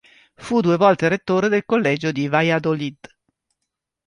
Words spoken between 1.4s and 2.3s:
del collegio di